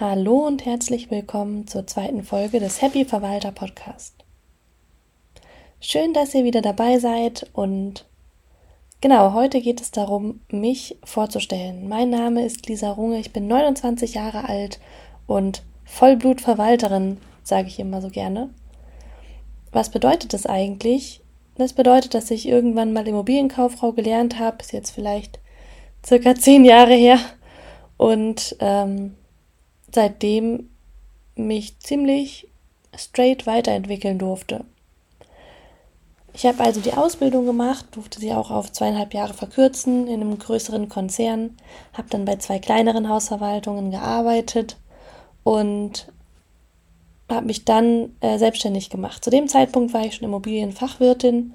Hallo 0.00 0.44
und 0.44 0.64
herzlich 0.66 1.12
willkommen 1.12 1.68
zur 1.68 1.86
zweiten 1.86 2.24
Folge 2.24 2.58
des 2.58 2.82
Happy 2.82 3.04
Verwalter 3.04 3.52
Podcast. 3.52 4.24
Schön, 5.78 6.12
dass 6.12 6.34
ihr 6.34 6.42
wieder 6.42 6.62
dabei 6.62 6.98
seid 6.98 7.48
und 7.52 8.04
genau, 9.00 9.34
heute 9.34 9.60
geht 9.60 9.80
es 9.80 9.92
darum, 9.92 10.40
mich 10.50 10.98
vorzustellen. 11.04 11.88
Mein 11.88 12.10
Name 12.10 12.44
ist 12.44 12.66
Lisa 12.66 12.90
Runge, 12.90 13.20
ich 13.20 13.32
bin 13.32 13.46
29 13.46 14.14
Jahre 14.14 14.48
alt 14.48 14.80
und 15.28 15.62
Vollblutverwalterin, 15.84 17.18
sage 17.44 17.68
ich 17.68 17.78
immer 17.78 18.02
so 18.02 18.08
gerne. 18.08 18.50
Was 19.70 19.90
bedeutet 19.90 20.32
das 20.32 20.44
eigentlich? 20.44 21.20
Das 21.54 21.72
bedeutet, 21.72 22.14
dass 22.14 22.32
ich 22.32 22.48
irgendwann 22.48 22.92
mal 22.92 23.06
Immobilienkauffrau 23.06 23.92
gelernt 23.92 24.40
habe, 24.40 24.56
ist 24.58 24.72
jetzt 24.72 24.90
vielleicht 24.90 25.38
circa 26.04 26.34
zehn 26.34 26.64
Jahre 26.64 26.94
her 26.94 27.20
und 27.96 28.56
ähm, 28.58 29.14
seitdem 29.94 30.70
mich 31.36 31.78
ziemlich 31.80 32.48
straight 32.96 33.46
weiterentwickeln 33.46 34.18
durfte. 34.18 34.64
Ich 36.32 36.44
habe 36.46 36.64
also 36.64 36.80
die 36.80 36.94
Ausbildung 36.94 37.46
gemacht, 37.46 37.86
durfte 37.92 38.18
sie 38.18 38.32
auch 38.32 38.50
auf 38.50 38.72
zweieinhalb 38.72 39.14
Jahre 39.14 39.34
verkürzen 39.34 40.08
in 40.08 40.20
einem 40.20 40.36
größeren 40.36 40.88
Konzern, 40.88 41.56
habe 41.92 42.08
dann 42.10 42.24
bei 42.24 42.36
zwei 42.36 42.58
kleineren 42.58 43.08
Hausverwaltungen 43.08 43.92
gearbeitet 43.92 44.76
und 45.44 46.12
habe 47.30 47.46
mich 47.46 47.64
dann 47.64 48.16
äh, 48.20 48.38
selbstständig 48.38 48.90
gemacht. 48.90 49.22
Zu 49.22 49.30
dem 49.30 49.46
Zeitpunkt 49.46 49.94
war 49.94 50.04
ich 50.04 50.16
schon 50.16 50.26
Immobilienfachwirtin 50.26 51.54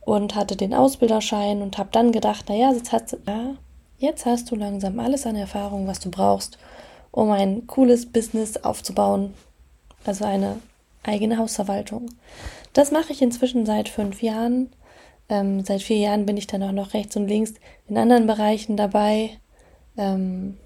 und 0.00 0.34
hatte 0.34 0.56
den 0.56 0.74
Ausbilderschein 0.74 1.62
und 1.62 1.78
habe 1.78 1.90
dann 1.92 2.10
gedacht, 2.10 2.48
naja, 2.48 2.72
jetzt 2.72 2.92
hast, 2.92 3.16
ja, 3.26 3.54
jetzt 3.98 4.26
hast 4.26 4.50
du 4.50 4.56
langsam 4.56 4.98
alles 4.98 5.24
an 5.24 5.36
Erfahrung, 5.36 5.86
was 5.86 6.00
du 6.00 6.10
brauchst, 6.10 6.58
um 7.16 7.30
ein 7.30 7.66
cooles 7.66 8.04
Business 8.04 8.58
aufzubauen, 8.58 9.32
also 10.04 10.26
eine 10.26 10.58
eigene 11.02 11.38
Hausverwaltung. 11.38 12.10
Das 12.74 12.90
mache 12.90 13.10
ich 13.10 13.22
inzwischen 13.22 13.64
seit 13.64 13.88
fünf 13.88 14.20
Jahren. 14.20 14.68
Ähm, 15.30 15.64
seit 15.64 15.80
vier 15.80 15.96
Jahren 15.96 16.26
bin 16.26 16.36
ich 16.36 16.46
dann 16.46 16.62
auch 16.62 16.72
noch 16.72 16.92
rechts 16.92 17.16
und 17.16 17.26
links 17.26 17.54
in 17.88 17.96
anderen 17.96 18.26
Bereichen 18.26 18.76
dabei. 18.76 19.30
Ähm, 19.96 20.58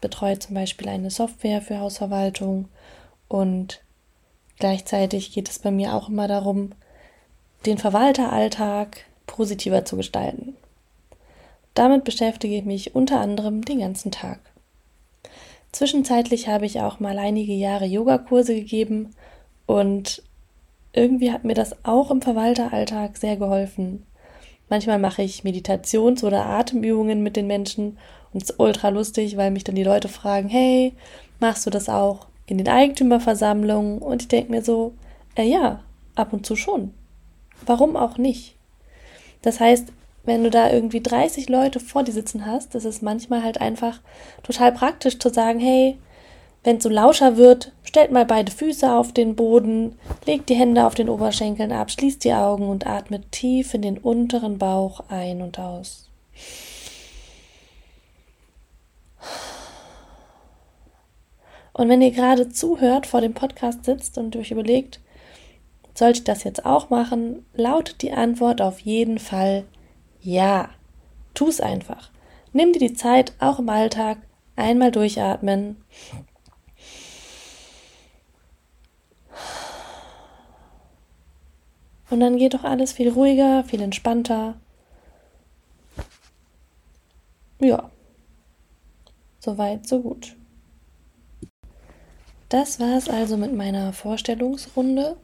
betreue 0.00 0.40
zum 0.40 0.56
Beispiel 0.56 0.88
eine 0.88 1.08
Software 1.08 1.62
für 1.62 1.78
Hausverwaltung 1.78 2.66
und 3.28 3.80
gleichzeitig 4.58 5.32
geht 5.32 5.48
es 5.48 5.60
bei 5.60 5.70
mir 5.70 5.94
auch 5.94 6.08
immer 6.08 6.26
darum, 6.26 6.72
den 7.64 7.78
Verwalteralltag 7.78 9.04
positiver 9.28 9.84
zu 9.84 9.96
gestalten. 9.96 10.56
Damit 11.74 12.02
beschäftige 12.02 12.56
ich 12.56 12.64
mich 12.64 12.96
unter 12.96 13.20
anderem 13.20 13.64
den 13.64 13.78
ganzen 13.78 14.10
Tag. 14.10 14.40
Zwischenzeitlich 15.72 16.48
habe 16.48 16.66
ich 16.66 16.80
auch 16.80 17.00
mal 17.00 17.18
einige 17.18 17.54
Jahre 17.54 17.86
Yogakurse 17.86 18.54
gegeben 18.54 19.14
und 19.66 20.22
irgendwie 20.92 21.32
hat 21.32 21.44
mir 21.44 21.54
das 21.54 21.84
auch 21.84 22.10
im 22.10 22.20
Verwalteralltag 22.20 23.16
sehr 23.16 23.36
geholfen. 23.36 24.04
Manchmal 24.68 24.98
mache 24.98 25.22
ich 25.22 25.44
Meditations- 25.44 26.24
oder 26.24 26.46
Atemübungen 26.46 27.22
mit 27.22 27.36
den 27.36 27.46
Menschen 27.46 27.98
und 28.32 28.42
es 28.42 28.50
ist 28.50 28.60
ultra 28.60 28.90
lustig, 28.90 29.36
weil 29.36 29.50
mich 29.50 29.64
dann 29.64 29.74
die 29.74 29.84
Leute 29.84 30.08
fragen, 30.08 30.48
hey, 30.48 30.94
machst 31.40 31.66
du 31.66 31.70
das 31.70 31.88
auch 31.88 32.26
in 32.46 32.58
den 32.58 32.68
Eigentümerversammlungen? 32.68 33.98
Und 33.98 34.22
ich 34.22 34.28
denke 34.28 34.50
mir 34.50 34.62
so, 34.62 34.94
äh, 35.36 35.44
ja, 35.44 35.80
ab 36.14 36.32
und 36.32 36.46
zu 36.46 36.56
schon. 36.56 36.92
Warum 37.66 37.96
auch 37.96 38.18
nicht? 38.18 38.56
Das 39.42 39.60
heißt, 39.60 39.92
wenn 40.24 40.44
du 40.44 40.50
da 40.50 40.70
irgendwie 40.70 41.00
30 41.00 41.48
Leute 41.48 41.80
vor 41.80 42.04
dir 42.04 42.12
sitzen 42.12 42.46
hast, 42.46 42.74
das 42.74 42.84
ist 42.84 43.02
manchmal 43.02 43.42
halt 43.42 43.60
einfach 43.60 44.00
total 44.42 44.72
praktisch 44.72 45.18
zu 45.18 45.30
sagen, 45.30 45.58
hey, 45.58 45.98
wenn 46.64 46.76
es 46.76 46.84
so 46.84 46.88
lauscher 46.88 47.36
wird, 47.36 47.72
stellt 47.82 48.12
mal 48.12 48.24
beide 48.24 48.52
Füße 48.52 48.90
auf 48.90 49.12
den 49.12 49.34
Boden, 49.34 49.98
legt 50.26 50.48
die 50.48 50.54
Hände 50.54 50.86
auf 50.86 50.94
den 50.94 51.08
Oberschenkeln 51.08 51.72
ab, 51.72 51.90
schließt 51.90 52.22
die 52.22 52.34
Augen 52.34 52.68
und 52.68 52.86
atmet 52.86 53.32
tief 53.32 53.74
in 53.74 53.82
den 53.82 53.98
unteren 53.98 54.58
Bauch 54.58 55.00
ein 55.08 55.42
und 55.42 55.58
aus. 55.58 56.08
Und 61.72 61.88
wenn 61.88 62.02
ihr 62.02 62.10
gerade 62.12 62.48
zuhört, 62.50 63.06
vor 63.06 63.20
dem 63.20 63.34
Podcast 63.34 63.84
sitzt 63.84 64.18
und 64.18 64.36
euch 64.36 64.50
überlegt, 64.50 65.00
sollte 65.94 66.18
ich 66.18 66.24
das 66.24 66.44
jetzt 66.44 66.64
auch 66.64 66.90
machen, 66.90 67.44
lautet 67.54 68.02
die 68.02 68.12
Antwort 68.12 68.60
auf 68.60 68.78
jeden 68.80 69.18
Fall 69.18 69.64
ja, 70.22 70.70
tu's 71.34 71.60
einfach. 71.60 72.10
Nimm 72.52 72.72
dir 72.72 72.78
die 72.78 72.94
Zeit, 72.94 73.32
auch 73.38 73.58
im 73.58 73.68
Alltag, 73.68 74.18
einmal 74.56 74.90
durchatmen. 74.90 75.76
Und 82.10 82.20
dann 82.20 82.36
geht 82.36 82.54
doch 82.54 82.64
alles 82.64 82.92
viel 82.92 83.08
ruhiger, 83.08 83.64
viel 83.64 83.80
entspannter. 83.80 84.60
Ja, 87.58 87.90
soweit, 89.38 89.88
so 89.88 90.00
gut. 90.00 90.36
Das 92.50 92.78
war's 92.78 93.08
also 93.08 93.38
mit 93.38 93.54
meiner 93.54 93.94
Vorstellungsrunde. 93.94 95.16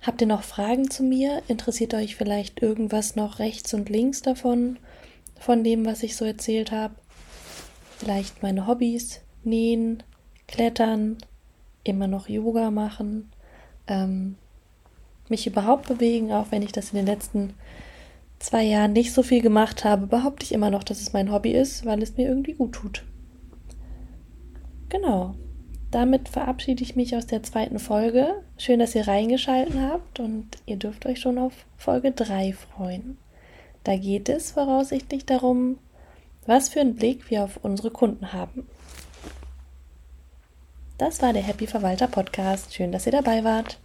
Habt 0.00 0.20
ihr 0.20 0.26
noch 0.26 0.42
Fragen 0.42 0.90
zu 0.90 1.02
mir? 1.02 1.42
Interessiert 1.48 1.92
euch 1.94 2.16
vielleicht 2.16 2.62
irgendwas 2.62 3.16
noch 3.16 3.40
rechts 3.40 3.74
und 3.74 3.88
links 3.88 4.22
davon, 4.22 4.78
von 5.38 5.64
dem, 5.64 5.84
was 5.84 6.02
ich 6.02 6.16
so 6.16 6.24
erzählt 6.24 6.70
habe? 6.70 6.94
Vielleicht 7.98 8.42
meine 8.42 8.66
Hobbys, 8.66 9.20
nähen, 9.42 10.02
klettern, 10.46 11.18
immer 11.82 12.06
noch 12.06 12.28
Yoga 12.28 12.70
machen, 12.70 13.30
ähm, 13.88 14.36
mich 15.28 15.46
überhaupt 15.46 15.88
bewegen, 15.88 16.32
auch 16.32 16.46
wenn 16.50 16.62
ich 16.62 16.72
das 16.72 16.90
in 16.90 16.96
den 16.96 17.06
letzten 17.06 17.54
zwei 18.38 18.62
Jahren 18.62 18.92
nicht 18.92 19.12
so 19.12 19.24
viel 19.24 19.42
gemacht 19.42 19.84
habe, 19.84 20.06
behaupte 20.06 20.44
ich 20.44 20.52
immer 20.52 20.70
noch, 20.70 20.84
dass 20.84 21.00
es 21.00 21.12
mein 21.12 21.32
Hobby 21.32 21.50
ist, 21.50 21.84
weil 21.84 22.02
es 22.02 22.16
mir 22.16 22.28
irgendwie 22.28 22.54
gut 22.54 22.72
tut. 22.72 23.04
Genau 24.88 25.34
damit 25.90 26.28
verabschiede 26.28 26.82
ich 26.82 26.96
mich 26.96 27.16
aus 27.16 27.26
der 27.26 27.42
zweiten 27.42 27.78
Folge. 27.78 28.42
Schön, 28.56 28.78
dass 28.78 28.94
ihr 28.94 29.08
reingeschalten 29.08 29.88
habt 29.88 30.20
und 30.20 30.46
ihr 30.66 30.76
dürft 30.76 31.06
euch 31.06 31.20
schon 31.20 31.38
auf 31.38 31.52
Folge 31.76 32.12
3 32.12 32.52
freuen. 32.52 33.18
Da 33.84 33.96
geht 33.96 34.28
es 34.28 34.52
voraussichtlich 34.52 35.24
darum, 35.24 35.78
was 36.46 36.68
für 36.68 36.80
einen 36.80 36.96
Blick 36.96 37.30
wir 37.30 37.44
auf 37.44 37.58
unsere 37.62 37.90
Kunden 37.90 38.32
haben. 38.32 38.66
Das 40.98 41.22
war 41.22 41.32
der 41.32 41.42
Happy 41.42 41.66
Verwalter 41.66 42.08
Podcast. 42.08 42.74
Schön, 42.74 42.92
dass 42.92 43.06
ihr 43.06 43.12
dabei 43.12 43.44
wart. 43.44 43.78